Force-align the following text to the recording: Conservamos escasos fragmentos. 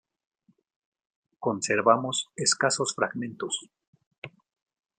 Conservamos 1.37 2.31
escasos 2.35 2.95
fragmentos. 2.95 3.55